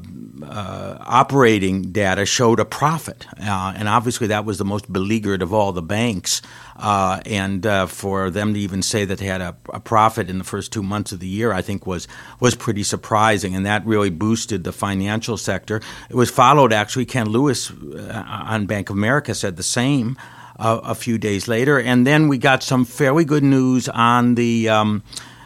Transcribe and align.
uh, 0.44 0.98
operating 1.00 1.94
data 1.94 2.26
showed 2.26 2.60
a 2.60 2.66
profit. 2.66 3.26
Uh, 3.40 3.74
and 3.78 3.88
obviously, 3.88 4.28
that 4.28 4.44
was 4.44 4.58
the 4.58 4.66
most 4.66 4.92
beleaguered 4.92 5.42
of 5.42 5.54
all 5.54 5.72
the 5.72 5.82
banks. 5.82 6.42
Uh, 6.76 7.22
and 7.26 7.66
uh, 7.66 7.86
for 7.86 8.30
them 8.30 8.54
to 8.54 8.60
even 8.60 8.82
say 8.82 9.06
that 9.06 9.20
they 9.20 9.26
had 9.26 9.40
a, 9.40 9.56
a, 9.74 9.80
profit 9.80 10.30
in 10.30 10.38
the 10.38 10.44
first 10.44 10.74
two 10.74 10.84
months 10.84 11.14
of 11.14 11.20
the 11.20 11.28
year, 11.28 11.54
I 11.54 11.62
think 11.62 11.88
was 11.88 12.08
was 12.40 12.56
pretty 12.56 12.84
surprising, 12.84 13.56
and 13.56 13.66
that 13.66 13.86
really 13.86 14.10
boosted 14.10 14.64
the 14.64 14.74
financial 14.74 15.38
sector. 15.38 15.82
It 16.10 16.16
was 16.16 16.30
followed 16.30 16.74
actually. 16.74 17.06
Ken 17.06 17.30
Lewis 17.30 17.72
uh, 17.72 18.24
on 18.28 18.66
Bank 18.66 18.90
of 18.90 18.98
America 18.98 19.34
said 19.34 19.56
the 19.56 19.64
same 19.64 20.18
uh, 20.60 20.82
a 20.84 20.96
few 20.96 21.18
days 21.18 21.48
later. 21.48 21.80
And 21.80 22.06
then 22.06 22.28
we 22.28 22.38
got 22.38 22.64
some 22.64 22.86
fairly 22.86 23.26
good 23.26 23.44
news 23.44 23.88
on 23.90 24.36
the 24.36 24.70
um, 24.70 25.04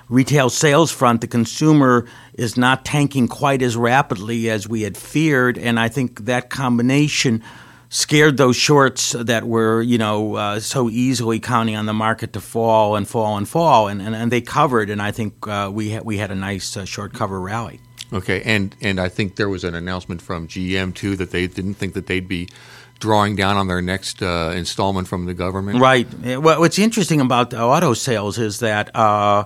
retail 0.09 0.49
sales 0.49 0.91
front. 0.91 1.21
The 1.21 1.27
consumer 1.27 2.05
is 2.33 2.57
not 2.57 2.85
tanking 2.85 3.27
quite 3.27 3.61
as 3.61 3.77
rapidly 3.77 4.49
as 4.49 4.67
we 4.67 4.81
had 4.81 4.97
feared, 4.97 5.57
and 5.57 5.79
I 5.79 5.89
think 5.89 6.25
that 6.25 6.49
combination 6.49 7.43
scared 7.89 8.37
those 8.37 8.55
shorts 8.55 9.11
that 9.11 9.45
were, 9.45 9.81
you 9.81 9.97
know, 9.97 10.35
uh, 10.35 10.59
so 10.59 10.89
easily 10.89 11.39
counting 11.39 11.75
on 11.75 11.85
the 11.85 11.93
market 11.93 12.31
to 12.33 12.39
fall 12.39 12.95
and 12.95 13.07
fall 13.07 13.37
and 13.37 13.47
fall, 13.47 13.89
and, 13.89 14.01
and, 14.01 14.15
and 14.15 14.31
they 14.31 14.41
covered, 14.41 14.89
and 14.89 15.01
I 15.01 15.11
think 15.11 15.45
uh, 15.47 15.69
we, 15.73 15.93
ha- 15.93 16.01
we 16.03 16.17
had 16.17 16.31
a 16.31 16.35
nice 16.35 16.77
uh, 16.77 16.85
short 16.85 17.13
cover 17.13 17.39
rally. 17.39 17.81
Okay, 18.13 18.41
and, 18.43 18.75
and 18.81 18.99
I 18.99 19.07
think 19.09 19.35
there 19.35 19.49
was 19.49 19.63
an 19.63 19.75
announcement 19.75 20.21
from 20.21 20.47
GM, 20.47 20.93
too, 20.93 21.15
that 21.17 21.31
they 21.31 21.47
didn't 21.47 21.75
think 21.75 21.93
that 21.93 22.07
they'd 22.07 22.27
be– 22.27 22.47
drawing 23.01 23.35
down 23.35 23.57
on 23.57 23.67
their 23.67 23.81
next 23.81 24.21
uh, 24.23 24.53
installment 24.55 25.07
from 25.07 25.25
the 25.25 25.33
government. 25.33 25.81
Right. 25.81 26.07
Well, 26.23 26.59
what's 26.59 26.79
interesting 26.79 27.19
about 27.19 27.53
auto 27.53 27.93
sales 27.93 28.37
is 28.37 28.59
that. 28.59 28.95
Uh, 28.95 29.45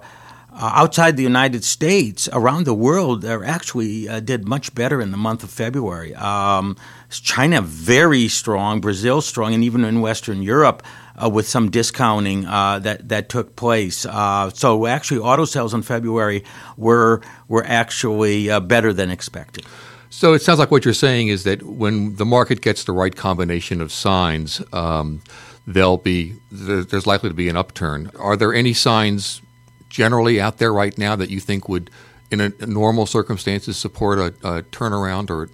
uh, 0.57 0.71
outside 0.73 1.17
the 1.17 1.23
United 1.23 1.65
States, 1.65 2.29
around 2.31 2.65
the 2.65 2.73
world, 2.73 3.23
they 3.23 3.33
actually 3.33 4.07
uh, 4.07 4.21
did 4.21 4.47
much 4.47 4.73
better 4.73 5.01
in 5.01 5.11
the 5.11 5.17
month 5.17 5.43
of 5.43 5.49
February. 5.49 6.15
Um, 6.15 6.77
China 7.09 7.61
very 7.61 8.29
strong, 8.29 8.79
Brazil 8.79 9.19
strong, 9.19 9.53
and 9.53 9.65
even 9.65 9.83
in 9.83 9.99
Western 9.99 10.41
Europe, 10.41 10.81
uh, 11.21 11.29
with 11.29 11.45
some 11.45 11.69
discounting 11.69 12.45
uh, 12.45 12.79
that 12.79 13.09
that 13.09 13.27
took 13.27 13.57
place. 13.57 14.05
Uh, 14.05 14.49
so 14.51 14.85
actually, 14.85 15.19
auto 15.19 15.43
sales 15.43 15.73
in 15.73 15.81
February 15.81 16.45
were 16.77 17.21
were 17.49 17.65
actually 17.65 18.49
uh, 18.49 18.61
better 18.61 18.93
than 18.93 19.11
expected. 19.11 19.65
So 20.09 20.33
it 20.33 20.41
sounds 20.41 20.59
like 20.59 20.71
what 20.71 20.85
you're 20.85 20.93
saying 20.93 21.27
is 21.27 21.43
that 21.43 21.63
when 21.63 22.15
the 22.15 22.25
market 22.25 22.61
gets 22.61 22.83
the 22.83 22.93
right 22.93 23.15
combination 23.15 23.81
of 23.81 23.91
signs, 23.91 24.61
um, 24.71 25.21
there'll 25.67 25.97
be 25.97 26.35
there's 26.51 27.07
likely 27.07 27.29
to 27.29 27.35
be 27.35 27.49
an 27.49 27.57
upturn. 27.57 28.11
Are 28.17 28.37
there 28.37 28.53
any 28.53 28.73
signs 28.73 29.41
generally 29.89 30.39
out 30.39 30.57
there 30.57 30.73
right 30.73 30.97
now 30.97 31.15
that 31.15 31.29
you 31.29 31.39
think 31.39 31.67
would, 31.67 31.89
in 32.31 32.41
a, 32.41 32.49
normal 32.65 33.05
circumstances, 33.05 33.77
support 33.77 34.19
a, 34.19 34.25
a 34.57 34.63
turnaround 34.63 35.29
or 35.29 35.49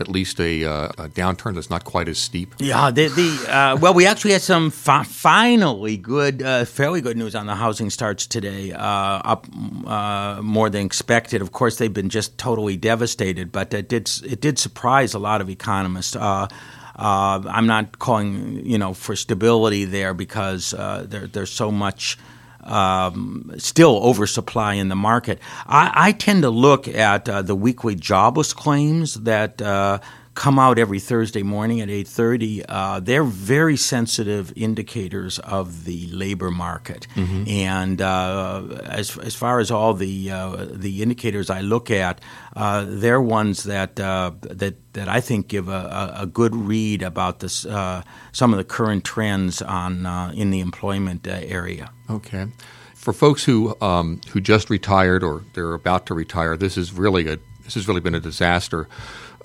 at 0.00 0.08
least 0.08 0.40
a, 0.40 0.64
uh, 0.64 0.88
a, 0.98 1.08
downturn 1.08 1.54
that's 1.54 1.70
not 1.70 1.84
quite 1.84 2.08
as 2.08 2.18
steep? 2.18 2.54
Yeah, 2.58 2.90
the, 2.90 3.08
the 3.08 3.54
uh, 3.54 3.76
well, 3.76 3.94
we 3.94 4.06
actually 4.06 4.32
had 4.32 4.42
some 4.42 4.70
fi- 4.70 5.04
finally 5.04 5.96
good, 5.96 6.42
uh, 6.42 6.64
fairly 6.64 7.00
good 7.00 7.16
news 7.16 7.34
on 7.34 7.46
the 7.46 7.54
housing 7.54 7.90
starts 7.90 8.26
today, 8.26 8.72
uh, 8.72 8.78
up 8.80 9.46
uh, 9.86 10.40
more 10.42 10.68
than 10.68 10.84
expected. 10.84 11.42
Of 11.42 11.52
course, 11.52 11.78
they've 11.78 11.92
been 11.92 12.08
just 12.08 12.36
totally 12.38 12.76
devastated, 12.76 13.52
but 13.52 13.72
it 13.72 13.88
did 13.88 14.10
it 14.24 14.40
did 14.40 14.58
surprise 14.58 15.14
a 15.14 15.18
lot 15.18 15.40
of 15.40 15.48
economists. 15.48 16.16
Uh, 16.16 16.48
I'm 16.96 17.66
not 17.66 17.98
calling 17.98 18.64
you 18.64 18.78
know 18.78 18.94
for 18.94 19.16
stability 19.16 19.84
there 19.84 20.14
because 20.14 20.70
there, 20.70 21.26
there's 21.26 21.50
so 21.50 21.70
much 21.70 22.18
um, 22.64 23.52
still 23.58 23.98
oversupply 24.02 24.74
in 24.74 24.88
the 24.88 24.96
market. 24.96 25.38
I, 25.66 25.92
I 25.94 26.12
tend 26.12 26.42
to 26.42 26.50
look 26.50 26.88
at 26.88 27.28
uh, 27.28 27.42
the 27.42 27.54
weekly 27.54 27.94
jobless 27.94 28.52
claims 28.52 29.14
that 29.14 29.60
uh, 29.62 29.98
come 30.34 30.58
out 30.58 30.78
every 30.78 30.98
Thursday 30.98 31.42
morning 31.42 31.80
at 31.80 31.88
8:30. 31.88 32.64
Uh, 32.68 33.00
they're 33.00 33.24
very 33.24 33.76
sensitive 33.76 34.52
indicators 34.56 35.38
of 35.38 35.84
the 35.84 36.08
labor 36.08 36.50
market, 36.50 37.06
mm-hmm. 37.14 37.48
and 37.48 38.02
uh, 38.02 38.62
as 38.84 39.16
as 39.18 39.34
far 39.34 39.60
as 39.60 39.70
all 39.70 39.94
the 39.94 40.30
uh, 40.30 40.66
the 40.70 41.02
indicators 41.02 41.50
I 41.50 41.60
look 41.60 41.90
at, 41.90 42.20
uh, 42.56 42.84
they're 42.88 43.20
ones 43.20 43.64
that 43.64 43.98
uh, 44.00 44.32
that 44.42 44.74
that 44.94 45.08
I 45.08 45.20
think 45.20 45.48
give 45.48 45.68
a, 45.68 46.14
a 46.18 46.26
good 46.26 46.54
read 46.54 47.02
about 47.02 47.40
this 47.40 47.64
uh, 47.64 48.02
some 48.32 48.52
of 48.52 48.58
the 48.58 48.64
current 48.64 49.04
trends 49.04 49.62
on 49.62 50.06
in 50.34 50.50
the 50.50 50.60
employment 50.60 51.26
area. 51.26 51.90
Okay. 52.10 52.46
For 52.94 53.12
folks 53.12 53.44
who 53.44 53.76
um, 53.82 54.20
who 54.30 54.40
just 54.40 54.70
retired 54.70 55.22
or 55.22 55.44
they're 55.52 55.74
about 55.74 56.06
to 56.06 56.14
retire, 56.14 56.56
this 56.56 56.76
is 56.78 56.92
really 56.92 57.28
a 57.28 57.38
this 57.64 57.74
has 57.74 57.88
really 57.88 58.00
been 58.00 58.14
a 58.14 58.20
disaster. 58.20 58.88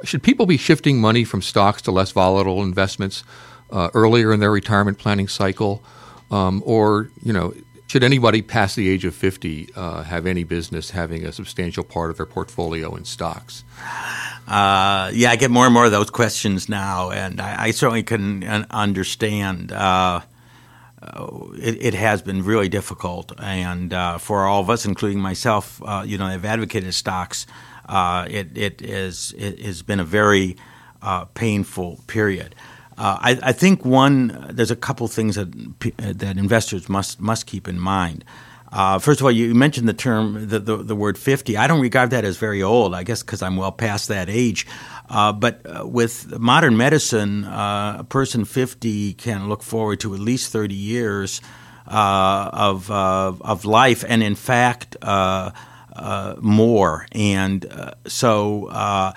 Should 0.03 0.23
people 0.23 0.45
be 0.45 0.57
shifting 0.57 1.01
money 1.01 1.23
from 1.23 1.41
stocks 1.41 1.81
to 1.83 1.91
less 1.91 2.11
volatile 2.11 2.63
investments 2.63 3.23
uh, 3.71 3.89
earlier 3.93 4.31
in 4.31 4.39
their 4.39 4.51
retirement 4.51 4.97
planning 4.97 5.27
cycle, 5.27 5.83
um, 6.31 6.63
or 6.65 7.09
you 7.23 7.33
know, 7.33 7.53
should 7.87 8.03
anybody 8.03 8.41
past 8.41 8.75
the 8.75 8.89
age 8.89 9.03
of 9.05 9.15
fifty 9.15 9.69
uh, 9.75 10.03
have 10.03 10.25
any 10.25 10.43
business 10.43 10.91
having 10.91 11.25
a 11.25 11.31
substantial 11.31 11.83
part 11.83 12.11
of 12.11 12.17
their 12.17 12.25
portfolio 12.25 12.95
in 12.95 13.05
stocks? 13.05 13.63
Uh, 14.47 15.11
yeah, 15.13 15.31
I 15.31 15.35
get 15.35 15.51
more 15.51 15.65
and 15.65 15.73
more 15.73 15.85
of 15.85 15.91
those 15.91 16.09
questions 16.09 16.69
now, 16.69 17.11
and 17.11 17.39
I, 17.41 17.65
I 17.65 17.71
certainly 17.71 18.03
can 18.03 18.43
understand. 18.71 19.71
Uh, 19.71 20.21
it, 21.57 21.77
it, 21.81 21.93
has 21.93 22.21
been 22.21 22.43
really 22.43 22.67
difficult, 22.67 23.31
and 23.39 23.93
uh, 23.93 24.17
for 24.17 24.45
all 24.45 24.59
of 24.59 24.69
us, 24.69 24.85
including 24.85 25.19
myself, 25.19 25.81
uh, 25.85 26.03
you 26.05 26.17
know, 26.17 26.25
I've 26.25 26.43
advocated 26.43 26.93
stocks 26.93 27.47
uh, 27.89 28.27
it, 28.29 28.55
it, 28.55 28.81
is, 28.83 29.33
it 29.37 29.59
has 29.59 29.81
been 29.81 29.99
a 29.99 30.05
very 30.05 30.55
uh, 31.01 31.25
painful 31.25 31.99
period. 32.05 32.55
Uh, 32.97 33.17
I, 33.19 33.39
I, 33.41 33.51
think 33.51 33.83
one 33.83 34.45
there's 34.51 34.71
a 34.71 34.75
couple 34.75 35.07
things 35.07 35.35
that 35.35 35.49
that 35.97 36.37
investors 36.37 36.89
must 36.89 37.21
must 37.21 37.45
keep 37.47 37.67
in 37.67 37.79
mind. 37.79 38.25
Uh, 38.71 38.99
first 38.99 39.21
of 39.21 39.25
all, 39.25 39.31
you 39.31 39.55
mentioned 39.55 39.87
the 39.87 39.93
term 39.93 40.47
the, 40.47 40.59
the, 40.59 40.77
the, 40.77 40.95
word 40.95 41.17
50. 41.17 41.57
I 41.57 41.65
don't 41.65 41.79
regard 41.79 42.11
that 42.11 42.25
as 42.25 42.37
very 42.37 42.61
old. 42.61 42.93
I 42.93 43.03
guess 43.03 43.23
because 43.23 43.41
I'm 43.41 43.55
well 43.55 43.71
past 43.71 44.09
that 44.09 44.29
age. 44.29 44.67
Uh, 45.09 45.31
but 45.31 45.61
uh, 45.65 45.87
with 45.87 46.37
modern 46.37 46.75
medicine, 46.75 47.45
a 47.45 48.05
person 48.09 48.43
50 48.43 49.13
can 49.13 49.47
look 49.47 49.63
forward 49.63 50.01
to 50.01 50.13
at 50.13 50.19
least 50.19 50.51
30 50.51 50.75
years 50.75 51.41
of 51.87 52.91
of 52.91 53.65
life, 53.65 54.03
and 54.07 54.21
in 54.21 54.35
fact 54.35 54.97
uh, 55.99 56.35
more. 56.39 57.05
And 57.11 57.65
uh, 57.65 57.91
so 58.07 58.67
uh, 58.67 59.13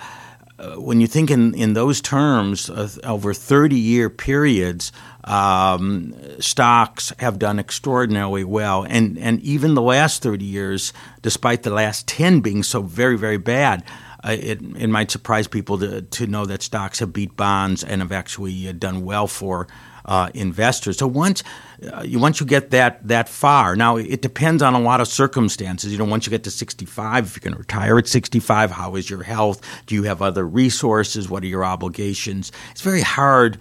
when 0.75 1.01
you 1.01 1.07
think 1.07 1.31
in, 1.31 1.55
in 1.55 1.73
those 1.73 2.01
terms, 2.01 2.69
over 3.03 3.33
30 3.33 3.75
year 3.75 4.09
periods, 4.09 4.91
um, 5.23 6.13
stocks 6.39 7.13
have 7.19 7.39
done 7.39 7.59
extraordinarily 7.59 8.43
well. 8.43 8.83
And, 8.83 9.17
and 9.17 9.39
even 9.41 9.73
the 9.73 9.81
last 9.81 10.21
30 10.21 10.45
years, 10.45 10.93
despite 11.21 11.63
the 11.63 11.71
last 11.71 12.07
10 12.07 12.41
being 12.41 12.63
so 12.63 12.81
very, 12.81 13.17
very 13.17 13.37
bad, 13.37 13.83
uh, 14.23 14.37
it, 14.39 14.61
it 14.77 14.87
might 14.87 15.11
surprise 15.11 15.47
people 15.47 15.77
to, 15.79 16.01
to 16.01 16.27
know 16.27 16.45
that 16.45 16.61
stocks 16.61 16.99
have 16.99 17.11
beat 17.11 17.35
bonds 17.35 17.83
and 17.83 18.01
have 18.01 18.11
actually 18.11 18.67
uh, 18.67 18.73
done 18.73 19.03
well 19.03 19.27
for 19.27 19.67
uh, 20.05 20.29
investors. 20.33 20.97
So 20.97 21.07
once 21.07 21.43
uh, 21.91 22.03
you 22.03 22.19
once 22.19 22.39
you 22.39 22.45
get 22.45 22.71
that 22.71 23.07
that 23.07 23.29
far, 23.29 23.75
now 23.75 23.97
it 23.97 24.21
depends 24.21 24.61
on 24.61 24.73
a 24.73 24.79
lot 24.79 25.01
of 25.01 25.07
circumstances. 25.07 25.91
You 25.91 25.97
know, 25.97 26.05
once 26.05 26.25
you 26.25 26.29
get 26.29 26.43
to 26.45 26.51
65, 26.51 27.25
if 27.25 27.35
you're 27.35 27.41
going 27.41 27.53
to 27.53 27.59
retire 27.59 27.97
at 27.97 28.07
65, 28.07 28.71
how 28.71 28.95
is 28.95 29.09
your 29.09 29.23
health? 29.23 29.61
Do 29.85 29.95
you 29.95 30.03
have 30.03 30.21
other 30.21 30.47
resources? 30.47 31.29
What 31.29 31.43
are 31.43 31.47
your 31.47 31.65
obligations? 31.65 32.51
It's 32.71 32.81
very 32.81 33.01
hard 33.01 33.57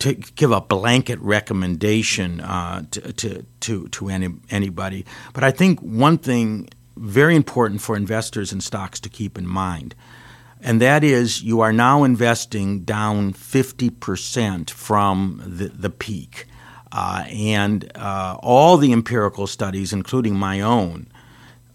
to 0.00 0.14
give 0.14 0.50
a 0.50 0.60
blanket 0.60 1.20
recommendation 1.20 2.40
uh, 2.40 2.84
to, 2.90 3.12
to, 3.12 3.46
to, 3.60 3.88
to 3.88 4.08
any, 4.08 4.28
anybody. 4.50 5.04
But 5.32 5.44
I 5.44 5.50
think 5.50 5.80
one 5.80 6.18
thing 6.18 6.68
very 6.96 7.36
important 7.36 7.80
for 7.80 7.96
investors 7.96 8.52
in 8.52 8.60
stocks 8.60 9.00
to 9.00 9.08
keep 9.08 9.38
in 9.38 9.46
mind, 9.46 9.94
and 10.64 10.80
that 10.80 11.04
is 11.04 11.42
you 11.42 11.60
are 11.60 11.72
now 11.72 12.04
investing 12.04 12.80
down 12.80 13.34
50% 13.34 14.70
from 14.70 15.42
the, 15.46 15.68
the 15.68 15.90
peak. 15.90 16.46
Uh, 16.90 17.24
and 17.28 17.90
uh, 17.96 18.38
all 18.40 18.76
the 18.76 18.92
empirical 18.92 19.46
studies, 19.46 19.92
including 19.92 20.36
my 20.36 20.60
own, 20.60 21.06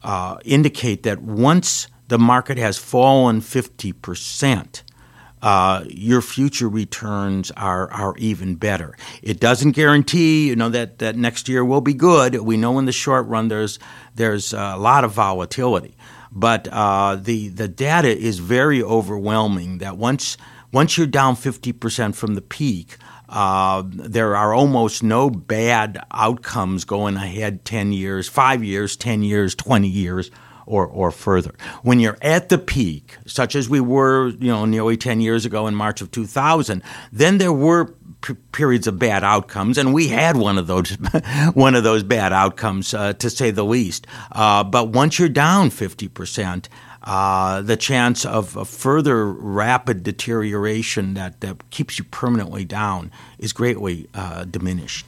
uh, 0.01 0.38
indicate 0.44 1.03
that 1.03 1.21
once 1.21 1.88
the 2.07 2.18
market 2.18 2.57
has 2.57 2.77
fallen 2.77 3.41
50%, 3.41 4.81
uh, 5.42 5.83
your 5.88 6.21
future 6.21 6.68
returns 6.68 7.51
are 7.51 7.89
are 7.92 8.13
even 8.18 8.56
better. 8.56 8.97
It 9.21 9.39
doesn't 9.39 9.71
guarantee, 9.71 10.50
you 10.50 10.56
know, 10.56 10.69
that, 10.69 11.00
that 11.00 11.15
next 11.15 11.47
year 11.47 11.63
will 11.63 11.81
be 11.81 11.94
good. 11.94 12.35
We 12.35 12.57
know 12.57 12.77
in 12.77 12.85
the 12.85 12.92
short 12.92 13.25
run 13.27 13.47
there's 13.47 13.80
there's 14.15 14.51
a 14.51 14.75
lot 14.75 15.06
of 15.06 15.12
volatility, 15.12 15.95
but 16.31 16.68
uh, 16.72 17.16
the 17.16 17.50
the 17.50 17.68
data 17.68 18.16
is 18.16 18.40
very 18.40 18.81
overwhelming. 18.84 19.80
That 19.80 19.98
once 19.98 20.38
once 20.72 20.98
you're 20.98 21.08
down 21.08 21.36
fifty 21.36 21.72
percent 21.72 22.16
from 22.16 22.36
the 22.36 22.42
peak. 22.42 22.98
Uh, 23.31 23.84
there 23.86 24.36
are 24.36 24.56
almost 24.56 25.04
no 25.04 25.30
bad 25.30 26.04
outcomes 26.10 26.84
going 26.84 27.16
ahead 27.16 27.64
10 27.64 27.92
years, 27.92 28.28
5 28.28 28.64
years, 28.64 28.98
10 28.98 29.22
years, 29.22 29.54
20 29.54 29.88
years 29.88 30.31
or, 30.70 30.86
or 30.86 31.12
further. 31.12 31.54
When 31.81 32.00
you're 32.00 32.18
at 32.22 32.50
the 32.50 32.60
peak, 32.60 33.18
such 33.26 33.56
as 33.56 33.68
we 33.68 33.80
were, 33.80 34.30
you 34.30 34.48
know, 34.48 34.66
nearly 34.66 34.98
10 34.98 35.20
years 35.20 35.46
ago 35.46 35.68
in 35.68 35.76
March 35.76 36.00
of 36.00 36.12
2000, 36.12 36.84
then 37.12 37.40
there 37.40 37.52
were 37.52 37.94
p- 38.21 38.36
periods 38.51 38.88
of 38.88 39.00
bad 39.00 39.24
outcomes, 39.24 39.77
and 39.77 39.94
we 39.94 40.07
had 40.07 40.38
one 40.38 40.57
of 40.57 40.68
those, 40.68 40.92
one 41.54 41.75
of 41.75 41.83
those 41.83 42.04
bad 42.04 42.33
outcomes, 42.33 42.94
uh, 42.94 43.13
to 43.13 43.30
say 43.30 43.51
the 43.51 43.66
least. 43.66 44.07
Uh, 44.31 44.63
but 44.63 44.89
once 44.89 45.19
you're 45.19 45.30
down 45.30 45.69
50 45.69 46.07
percent, 46.10 46.69
uh, 47.04 47.62
the 47.62 47.77
chance 47.77 48.25
of 48.25 48.68
further 48.68 49.31
rapid 49.31 50.04
deterioration 50.04 51.13
that, 51.13 51.42
that 51.42 51.69
keeps 51.69 51.98
you 51.98 52.06
permanently 52.06 52.66
down 52.66 53.12
is 53.38 53.54
greatly 53.54 54.07
uh, 54.13 54.44
diminished. 54.45 55.07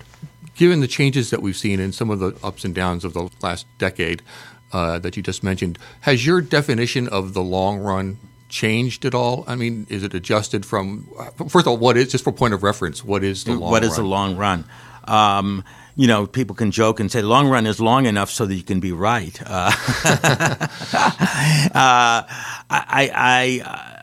Given 0.56 0.80
the 0.80 0.88
changes 0.88 1.30
that 1.32 1.42
we've 1.42 1.58
seen 1.58 1.80
in 1.80 1.92
some 1.92 2.10
of 2.10 2.20
the 2.20 2.36
ups 2.44 2.64
and 2.64 2.74
downs 2.76 3.04
of 3.04 3.14
the 3.14 3.30
last 3.42 3.66
decade, 3.78 4.22
uh, 4.74 5.00
that 5.00 5.18
you 5.18 5.24
just 5.24 5.44
mentioned. 5.44 5.78
Has 6.02 6.26
your 6.26 6.42
definition 6.42 7.08
of 7.10 7.34
the 7.34 7.42
long 7.42 7.80
run 7.80 8.18
changed 8.52 9.06
at 9.06 9.16
all? 9.16 9.44
I 9.48 9.56
mean, 9.56 9.88
is 9.90 10.04
it 10.04 10.14
adjusted 10.14 10.66
from 10.66 11.10
first 11.50 11.66
of 11.66 11.70
all, 11.70 11.78
what 11.78 11.98
is 11.98 12.12
just 12.12 12.24
for 12.24 12.32
point 12.32 12.54
of 12.54 12.62
reference? 12.62 13.04
What 13.04 13.24
is 13.24 13.46
the 13.46 13.54
long 13.54 13.72
what 13.72 13.82
run? 13.82 13.90
is 13.90 13.96
the 13.96 14.04
long 14.04 14.38
run? 14.38 14.66
Um, 15.06 15.64
you 15.96 16.08
know, 16.08 16.28
people 16.28 16.56
can 16.56 16.72
joke 16.72 17.00
and 17.00 17.12
say 17.12 17.22
long 17.22 17.48
run 17.50 17.66
is 17.66 17.80
long 17.80 18.06
enough 18.06 18.30
so 18.30 18.46
that 18.46 18.54
you 18.54 18.64
can 18.64 18.80
be 18.80 18.92
right. 18.92 19.42
Uh, 19.42 19.72
uh, 21.74 22.24
I, 22.70 23.12
I, 23.14 24.01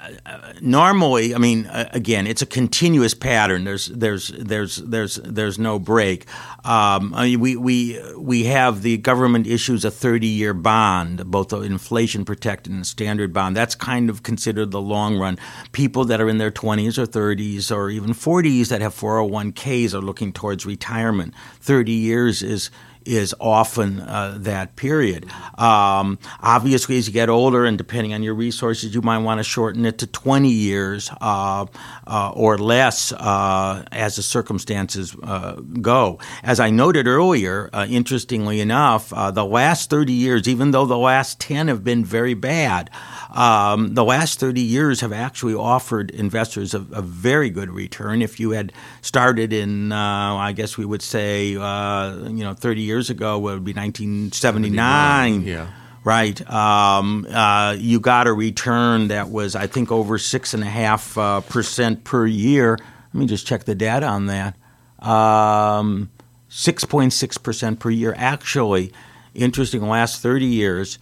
normally, 0.60 1.34
I 1.34 1.38
mean, 1.38 1.69
again, 1.72 2.26
it's 2.26 2.43
a 2.43 2.46
continuous 2.46 3.14
pattern. 3.14 3.64
There's 3.64 3.87
there's 3.87 4.28
there's 4.28 4.76
there's 4.76 5.16
there's 5.16 5.58
no 5.58 5.78
break. 5.78 6.26
Um, 6.64 7.14
I 7.14 7.25
mean, 7.25 7.40
we 7.40 7.56
we 7.56 8.00
we 8.16 8.44
have 8.44 8.82
the 8.82 8.99
government 8.99 9.46
issues 9.46 9.84
a 9.84 9.90
30 9.90 10.26
year 10.26 10.55
bond, 10.55 11.31
both 11.31 11.49
the 11.49 11.60
inflation 11.60 12.25
protected 12.25 12.72
and 12.72 12.87
standard 12.87 13.32
bond. 13.32 13.56
That's 13.56 13.75
kind 13.75 14.10
of 14.10 14.22
considered 14.22 14.70
the 14.70 14.81
long 14.81 15.19
run. 15.19 15.38
People 15.72 16.05
that 16.06 16.20
are 16.20 16.28
in 16.28 16.38
their 16.38 16.50
20s 16.50 16.99
or 16.99 17.06
30s 17.06 17.75
or 17.75 17.90
even 17.90 18.10
40s 18.10 18.69
that 18.69 18.81
have 18.81 18.94
401ks 18.94 19.94
are 19.94 20.00
looking 20.00 20.32
towards 20.32 20.66
retirement. 20.66 21.34
30 21.60 21.93
years 21.93 22.43
is 22.43 22.70
is 23.04 23.34
often 23.40 24.00
uh, 24.00 24.36
that 24.40 24.76
period. 24.76 25.26
Um, 25.56 26.18
obviously, 26.40 26.98
as 26.98 27.06
you 27.06 27.12
get 27.12 27.28
older, 27.28 27.64
and 27.64 27.78
depending 27.78 28.12
on 28.12 28.22
your 28.22 28.34
resources, 28.34 28.94
you 28.94 29.02
might 29.02 29.18
want 29.18 29.38
to 29.38 29.44
shorten 29.44 29.84
it 29.84 29.98
to 29.98 30.06
20 30.06 30.50
years 30.50 31.10
uh, 31.20 31.66
uh, 32.06 32.32
or 32.34 32.58
less 32.58 33.12
uh, 33.12 33.84
as 33.92 34.16
the 34.16 34.22
circumstances 34.22 35.16
uh, 35.22 35.52
go. 35.80 36.18
As 36.42 36.60
I 36.60 36.70
noted 36.70 37.06
earlier, 37.06 37.70
uh, 37.72 37.86
interestingly 37.88 38.60
enough, 38.60 39.10
the 39.10 39.44
last 39.44 39.90
30 39.90 40.12
years, 40.12 40.48
even 40.48 40.70
though 40.72 40.86
the 40.86 40.98
last 40.98 41.40
10 41.40 41.68
have 41.68 41.84
been 41.84 42.04
very 42.04 42.34
bad, 42.34 42.90
um, 43.32 43.94
the 43.94 44.04
last 44.04 44.40
30 44.40 44.60
years 44.60 45.00
have 45.00 45.12
actually 45.12 45.54
offered 45.54 46.10
investors 46.10 46.74
a, 46.74 46.78
a, 46.92 47.02
very 47.02 47.50
good 47.50 47.70
return. 47.70 48.22
If 48.22 48.40
you 48.40 48.52
had 48.52 48.72
started 49.02 49.52
in, 49.52 49.92
I 49.92 50.52
guess 50.52 50.78
we 50.78 50.86
would 50.86 51.02
say, 51.02 51.48
you 51.48 51.58
know, 51.58 52.54
30 52.56 52.80
years 52.80 52.97
ago, 53.10 53.36
it 53.36 53.40
would 53.40 53.64
be 53.64 53.72
1979. 53.72 55.42
Yeah. 55.42 55.68
Right. 56.04 56.50
Um, 56.50 57.26
uh, 57.26 57.76
you 57.78 58.00
got 58.00 58.26
a 58.26 58.32
return 58.32 59.08
that 59.08 59.28
was, 59.28 59.54
I 59.54 59.66
think, 59.66 59.92
over 59.92 60.16
6.5 60.16 61.16
uh, 61.16 61.40
percent 61.42 62.04
per 62.04 62.26
year. 62.26 62.78
Let 63.12 63.20
me 63.20 63.26
just 63.26 63.46
check 63.46 63.64
the 63.64 63.74
data 63.74 64.06
on 64.06 64.26
that. 64.26 64.56
Um, 65.00 66.10
6.6% 66.50 67.78
per 67.78 67.90
year. 67.90 68.14
Actually, 68.16 68.92
interesting, 69.34 69.82
last 69.82 70.22
30 70.22 70.46
years, 70.46 70.98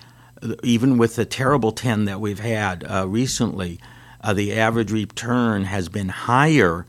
even 0.63 0.99
with 0.99 1.17
the 1.17 1.25
terrible 1.25 1.73
10 1.73 2.05
that 2.07 2.21
we've 2.21 2.41
had 2.41 2.85
uh, 2.85 3.07
recently, 3.09 3.79
uh, 4.21 4.33
the 4.35 4.55
average 4.55 4.91
return 4.91 5.65
has 5.65 5.89
been 5.89 6.09
higher 6.09 6.87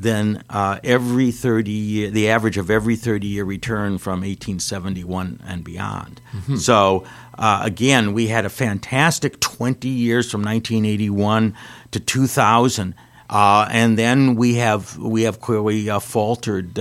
than 0.00 0.44
uh, 0.48 0.78
every 0.84 1.30
30 1.30 1.70
year, 1.70 2.10
the 2.10 2.28
average 2.30 2.56
of 2.56 2.70
every 2.70 2.96
30 2.96 3.26
year 3.26 3.44
return 3.44 3.98
from 3.98 4.20
1871 4.20 5.40
and 5.46 5.64
beyond. 5.64 6.20
Mm-hmm. 6.32 6.56
So, 6.56 7.04
uh, 7.36 7.60
again, 7.64 8.12
we 8.12 8.28
had 8.28 8.44
a 8.44 8.50
fantastic 8.50 9.40
20 9.40 9.88
years 9.88 10.30
from 10.30 10.42
1981 10.42 11.54
to 11.92 12.00
2000. 12.00 12.94
Uh, 13.30 13.68
and 13.70 13.98
then 13.98 14.36
we 14.36 14.54
have 14.54 14.96
we 14.96 15.22
have 15.22 15.40
clearly 15.40 15.90
uh, 15.90 15.98
faltered 15.98 16.78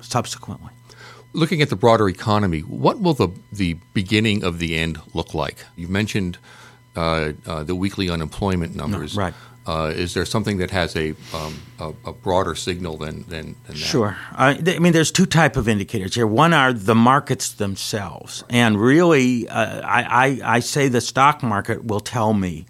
subsequently 0.00 0.70
looking 1.32 1.62
at 1.62 1.70
the 1.70 1.76
broader 1.76 2.08
economy, 2.08 2.60
what 2.60 3.00
will 3.00 3.14
the, 3.14 3.28
the 3.52 3.76
beginning 3.94 4.44
of 4.44 4.58
the 4.58 4.76
end 4.76 4.98
look 5.14 5.34
like? 5.34 5.64
You 5.76 5.88
mentioned 5.88 6.38
uh, 6.96 7.32
uh, 7.46 7.64
the 7.64 7.74
weekly 7.74 8.10
unemployment 8.10 8.74
numbers. 8.74 9.16
No, 9.16 9.24
right. 9.24 9.34
Uh, 9.70 9.86
is 9.90 10.14
there 10.14 10.24
something 10.24 10.58
that 10.58 10.72
has 10.72 10.96
a, 10.96 11.10
um, 11.32 11.56
a, 11.78 11.92
a, 12.06 12.12
broader 12.12 12.56
signal 12.56 12.96
than, 12.96 13.22
than, 13.28 13.54
than 13.66 13.76
that? 13.76 13.76
Sure. 13.76 14.16
I 14.32 14.60
mean, 14.80 14.92
there's 14.92 15.12
two 15.12 15.26
type 15.26 15.56
of 15.56 15.68
indicators 15.68 16.16
here. 16.16 16.26
One 16.26 16.52
are 16.52 16.72
the 16.72 16.96
markets 16.96 17.52
themselves, 17.52 18.42
and 18.50 18.80
really, 18.80 19.48
uh, 19.48 19.80
I, 19.82 20.40
I, 20.42 20.56
I 20.56 20.58
say 20.58 20.88
the 20.88 21.00
stock 21.00 21.44
market 21.44 21.84
will 21.84 22.00
tell 22.00 22.34
me 22.34 22.66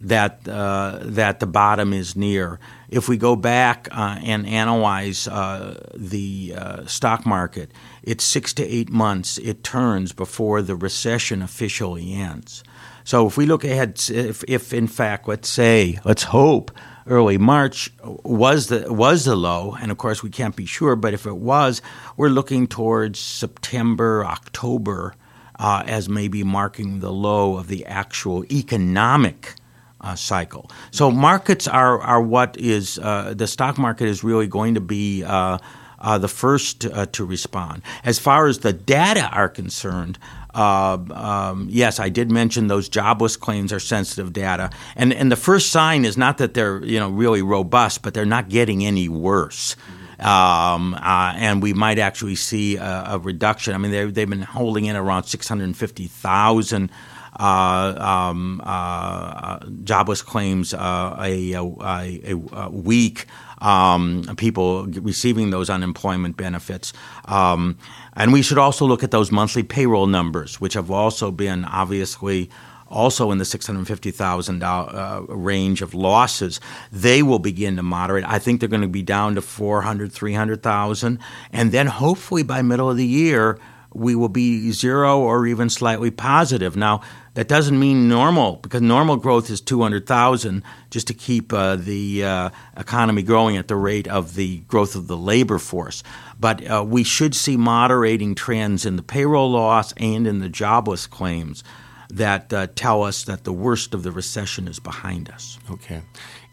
that 0.00 0.48
uh, 0.48 0.98
that 1.02 1.38
the 1.38 1.46
bottom 1.46 1.92
is 1.92 2.16
near. 2.16 2.58
If 2.88 3.08
we 3.08 3.16
go 3.16 3.36
back 3.36 3.86
uh, 3.92 4.18
and 4.20 4.44
analyze 4.44 5.28
uh, 5.28 5.88
the 5.94 6.54
uh, 6.56 6.86
stock 6.86 7.24
market, 7.24 7.70
it's 8.02 8.24
six 8.24 8.52
to 8.54 8.66
eight 8.66 8.90
months 8.90 9.38
it 9.38 9.62
turns 9.62 10.12
before 10.12 10.62
the 10.62 10.74
recession 10.74 11.42
officially 11.42 12.12
ends. 12.12 12.64
So 13.04 13.26
if 13.26 13.36
we 13.36 13.46
look 13.46 13.64
ahead, 13.64 14.00
if, 14.10 14.44
if 14.46 14.72
in 14.72 14.86
fact, 14.86 15.28
let's 15.28 15.48
say, 15.48 15.98
let's 16.04 16.24
hope, 16.24 16.70
early 17.06 17.38
March 17.38 17.90
was 18.04 18.68
the 18.68 18.92
was 18.92 19.24
the 19.24 19.36
low, 19.36 19.76
and 19.80 19.90
of 19.90 19.98
course 19.98 20.22
we 20.22 20.30
can't 20.30 20.56
be 20.56 20.66
sure, 20.66 20.96
but 20.96 21.14
if 21.14 21.26
it 21.26 21.36
was, 21.36 21.82
we're 22.16 22.28
looking 22.28 22.66
towards 22.66 23.18
September, 23.18 24.24
October. 24.24 25.14
Uh, 25.62 25.84
as 25.86 26.08
maybe 26.08 26.42
marking 26.42 27.00
the 27.00 27.12
low 27.12 27.58
of 27.58 27.68
the 27.68 27.84
actual 27.84 28.46
economic 28.50 29.56
uh, 30.00 30.14
cycle. 30.14 30.70
So 30.90 31.10
markets 31.10 31.68
are 31.68 32.00
are 32.00 32.22
what 32.22 32.56
is 32.56 32.98
uh, 32.98 33.34
the 33.36 33.46
stock 33.46 33.76
market 33.76 34.08
is 34.08 34.24
really 34.24 34.46
going 34.46 34.74
to 34.74 34.80
be. 34.80 35.22
Uh, 35.24 35.58
uh 36.02 36.16
the 36.16 36.28
first 36.28 36.86
uh, 36.86 37.04
to 37.12 37.26
respond. 37.26 37.82
As 38.04 38.18
far 38.18 38.46
as 38.46 38.60
the 38.60 38.72
data 38.72 39.28
are 39.28 39.50
concerned, 39.50 40.18
uh, 40.54 40.98
um, 41.12 41.68
yes, 41.70 42.00
I 42.00 42.08
did 42.08 42.30
mention 42.30 42.66
those 42.66 42.88
jobless 42.88 43.36
claims 43.36 43.72
are 43.72 43.80
sensitive 43.80 44.32
data, 44.32 44.70
and 44.96 45.12
and 45.12 45.30
the 45.30 45.36
first 45.36 45.70
sign 45.70 46.04
is 46.04 46.16
not 46.16 46.38
that 46.38 46.54
they're 46.54 46.84
you 46.84 46.98
know 46.98 47.10
really 47.10 47.42
robust, 47.42 48.02
but 48.02 48.14
they're 48.14 48.24
not 48.24 48.48
getting 48.48 48.84
any 48.84 49.08
worse. 49.08 49.76
Um, 50.18 50.94
uh, 50.94 51.32
and 51.36 51.62
we 51.62 51.72
might 51.72 51.98
actually 51.98 52.34
see 52.34 52.76
a, 52.76 53.04
a 53.08 53.18
reduction. 53.18 53.74
I 53.74 53.78
mean, 53.78 53.90
they've 53.90 54.28
been 54.28 54.42
holding 54.42 54.84
in 54.84 54.94
around 54.94 55.24
650,000 55.24 56.90
uh, 57.38 57.94
um, 57.98 58.60
uh, 58.64 59.60
jobless 59.82 60.20
claims 60.20 60.74
uh, 60.74 61.16
a, 61.18 61.52
a, 61.52 62.36
a, 62.52 62.70
week. 62.70 63.26
Um, 63.60 64.24
people 64.36 64.86
receiving 64.86 65.50
those 65.50 65.68
unemployment 65.68 66.36
benefits. 66.36 66.94
Um, 67.26 67.76
and 68.14 68.32
we 68.32 68.40
should 68.40 68.56
also 68.58 68.86
look 68.86 69.04
at 69.04 69.10
those 69.10 69.30
monthly 69.30 69.62
payroll 69.62 70.06
numbers, 70.06 70.60
which 70.60 70.74
have 70.74 70.90
also 70.90 71.30
been 71.30 71.66
obviously 71.66 72.50
also 72.90 73.30
in 73.30 73.38
the 73.38 73.44
$650,000 73.44 74.62
uh, 74.62 75.22
range 75.32 75.80
of 75.80 75.94
losses, 75.94 76.60
they 76.92 77.22
will 77.22 77.38
begin 77.38 77.76
to 77.76 77.82
moderate. 77.82 78.24
I 78.26 78.38
think 78.38 78.60
they're 78.60 78.68
going 78.68 78.82
to 78.82 78.88
be 78.88 79.02
down 79.02 79.36
to 79.36 79.42
400, 79.42 80.12
300,000. 80.12 81.18
And 81.52 81.72
then 81.72 81.86
hopefully 81.86 82.42
by 82.42 82.62
middle 82.62 82.90
of 82.90 82.96
the 82.96 83.06
year, 83.06 83.58
we 83.92 84.14
will 84.14 84.28
be 84.28 84.70
zero 84.72 85.20
or 85.20 85.46
even 85.46 85.70
slightly 85.70 86.10
positive. 86.10 86.76
Now, 86.76 87.00
that 87.34 87.48
doesn't 87.48 87.78
mean 87.78 88.08
normal 88.08 88.56
because 88.56 88.82
normal 88.82 89.16
growth 89.16 89.50
is 89.50 89.60
200,000 89.60 90.62
just 90.90 91.06
to 91.06 91.14
keep 91.14 91.52
uh, 91.52 91.76
the 91.76 92.24
uh, 92.24 92.50
economy 92.76 93.22
growing 93.22 93.56
at 93.56 93.68
the 93.68 93.76
rate 93.76 94.08
of 94.08 94.34
the 94.34 94.58
growth 94.60 94.96
of 94.96 95.06
the 95.06 95.16
labor 95.16 95.58
force. 95.58 96.02
But 96.38 96.68
uh, 96.68 96.84
we 96.86 97.04
should 97.04 97.34
see 97.34 97.56
moderating 97.56 98.34
trends 98.34 98.84
in 98.84 98.96
the 98.96 99.02
payroll 99.02 99.50
loss 99.50 99.92
and 99.92 100.26
in 100.26 100.40
the 100.40 100.48
jobless 100.48 101.06
claims 101.06 101.62
that 102.08 102.52
uh, 102.52 102.66
tell 102.74 103.04
us 103.04 103.24
that 103.24 103.44
the 103.44 103.52
worst 103.52 103.94
of 103.94 104.02
the 104.02 104.10
recession 104.10 104.66
is 104.66 104.80
behind 104.80 105.30
us. 105.30 105.58
Okay. 105.70 106.02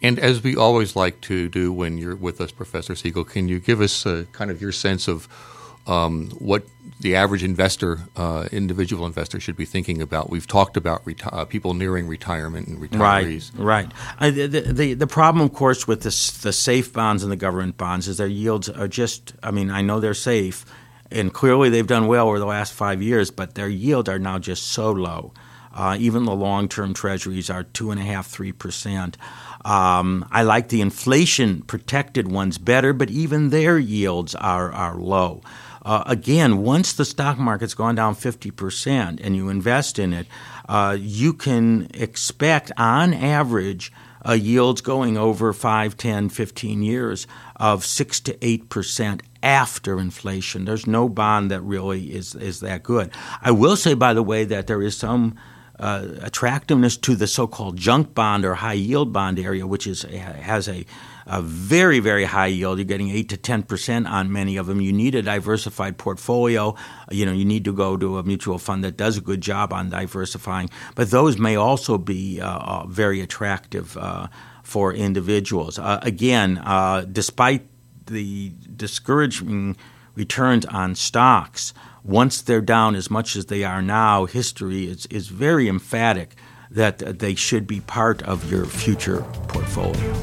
And 0.03 0.19
as 0.19 0.43
we 0.43 0.55
always 0.55 0.95
like 0.95 1.21
to 1.21 1.49
do 1.49 1.73
when 1.73 1.97
you're 1.97 2.15
with 2.15 2.39
us, 2.39 2.51
Professor 2.51 2.95
Siegel, 2.95 3.23
can 3.23 3.47
you 3.47 3.59
give 3.59 3.81
us 3.81 4.05
uh, 4.05 4.25
kind 4.31 4.51
of 4.51 4.61
your 4.61 4.71
sense 4.71 5.07
of 5.07 5.27
um, 5.87 6.29
what 6.37 6.63
the 6.99 7.15
average 7.15 7.43
investor, 7.43 7.99
uh, 8.15 8.47
individual 8.51 9.05
investor, 9.05 9.39
should 9.39 9.55
be 9.55 9.65
thinking 9.65 10.01
about. 10.01 10.29
We've 10.29 10.47
talked 10.47 10.77
about 10.77 11.05
reti- 11.05 11.31
uh, 11.31 11.45
people 11.45 11.73
nearing 11.73 12.07
retirement 12.07 12.67
and 12.67 12.79
retirees. 12.79 13.51
Right, 13.57 13.91
right. 14.19 14.31
the, 14.31 14.47
the, 14.47 14.93
the 14.93 15.07
problem, 15.07 15.45
of 15.45 15.53
course, 15.53 15.87
with 15.87 16.01
this, 16.01 16.31
the 16.31 16.51
safe 16.53 16.91
bonds 16.91 17.23
and 17.23 17.31
the 17.31 17.35
government 17.37 17.77
bonds 17.77 18.07
is 18.07 18.17
their 18.17 18.27
yields 18.27 18.67
are 18.69 18.87
just. 18.87 19.33
I 19.43 19.51
mean, 19.51 19.69
I 19.69 19.81
know 19.81 19.99
they're 19.99 20.13
safe, 20.13 20.65
and 21.11 21.31
clearly 21.33 21.69
they've 21.69 21.85
done 21.85 22.07
well 22.07 22.27
over 22.27 22.39
the 22.39 22.45
last 22.45 22.73
five 22.73 23.01
years, 23.01 23.29
but 23.29 23.55
their 23.55 23.69
yields 23.69 24.09
are 24.09 24.19
now 24.19 24.39
just 24.39 24.63
so 24.63 24.91
low. 24.91 25.33
Uh, 25.73 25.95
even 25.99 26.25
the 26.25 26.33
long-term 26.33 26.95
treasuries 26.95 27.51
are 27.51 27.63
two 27.63 27.91
and 27.91 27.99
a 27.99 28.03
half, 28.03 28.25
three 28.25 28.51
percent. 28.51 29.15
Um, 29.65 30.27
I 30.31 30.43
like 30.43 30.69
the 30.69 30.81
inflation-protected 30.81 32.31
ones 32.31 32.57
better, 32.57 32.93
but 32.93 33.09
even 33.09 33.49
their 33.49 33.77
yields 33.77 34.35
are 34.35 34.71
are 34.71 34.95
low. 34.95 35.41
Uh, 35.83 36.03
again, 36.05 36.57
once 36.63 36.91
the 36.91 37.05
stock 37.05 37.37
market's 37.37 37.73
gone 37.73 37.95
down 37.95 38.13
50% 38.13 39.21
and 39.23 39.35
you 39.37 39.47
invest 39.47 39.97
in 39.97 40.11
it, 40.11 40.27
uh, 40.67 40.97
you 40.99 41.31
can 41.31 41.87
expect 41.93 42.73
on 42.77 43.13
average 43.13 43.93
yields 44.35 44.81
going 44.81 45.17
over 45.17 45.53
5, 45.53 45.95
10, 45.95 46.29
15 46.29 46.81
years 46.83 47.27
of 47.55 47.85
6 47.85 48.19
to 48.21 48.33
8% 48.33 49.21
after 49.41 49.99
inflation. 49.99 50.65
There's 50.65 50.87
no 50.87 51.07
bond 51.07 51.51
that 51.51 51.61
really 51.61 52.13
is, 52.13 52.35
is 52.35 52.59
that 52.59 52.83
good. 52.83 53.11
I 53.41 53.51
will 53.51 53.75
say, 53.75 53.93
by 53.93 54.13
the 54.13 54.23
way, 54.23 54.43
that 54.45 54.67
there 54.67 54.81
is 54.81 54.97
some 54.97 55.35
uh, 55.79 56.07
attractiveness 56.21 56.97
to 56.97 57.15
the 57.15 57.27
so-called 57.27 57.77
junk 57.77 58.13
bond 58.13 58.45
or 58.45 58.55
high 58.55 58.73
yield 58.73 59.13
bond 59.13 59.39
area, 59.39 59.67
which 59.67 59.87
is 59.87 60.03
has 60.03 60.67
a 60.67 60.85
a 61.27 61.41
very, 61.41 61.99
very 61.99 62.23
high 62.23 62.47
yield. 62.47 62.77
You're 62.77 62.85
getting 62.85 63.09
8 63.09 63.29
to 63.29 63.37
10% 63.37 64.09
on 64.09 64.31
many 64.31 64.55
of 64.55 64.65
them. 64.65 64.79
You 64.79 64.93
need 64.93 65.13
a 65.13 65.21
diversified 65.21 65.97
portfolio. 65.97 66.75
You 67.11 67.25
know, 67.25 67.33
you 67.33 67.43
need 67.43 67.65
to 67.65 67.73
go 67.73 67.97
to 67.97 68.17
a 68.17 68.23
mutual 68.23 68.57
fund 68.57 68.83
that 68.85 68.95
does 68.95 69.17
a 69.17 69.21
good 69.21 69.41
job 69.41 69.73
on 69.73 69.89
diversifying. 69.89 70.69
But 70.95 71.11
those 71.11 71.37
may 71.37 71.55
also 71.55 71.97
be 71.97 72.39
uh, 72.39 72.47
uh 72.47 72.87
very 72.87 73.21
attractive 73.21 73.97
uh, 73.97 74.27
for 74.63 74.93
individuals. 74.93 75.77
Uh, 75.77 75.99
again, 76.01 76.61
despite 77.11 77.67
the 78.05 78.53
discouraging 78.75 79.75
returns 80.15 80.65
on 80.65 80.95
stocks, 80.95 81.73
once 82.07 82.41
they're 82.41 82.61
down 82.61 82.95
as 82.95 83.11
much 83.11 83.35
as 83.35 83.47
they 83.47 83.65
are 83.65 83.81
now, 83.81 84.23
history 84.25 84.87
is, 84.87 85.05
is 85.07 85.27
very 85.27 85.67
emphatic 85.67 86.35
that 86.71 87.19
they 87.19 87.35
should 87.35 87.67
be 87.67 87.81
part 87.81 88.23
of 88.23 88.49
your 88.49 88.65
future 88.65 89.19
portfolio. 89.49 90.13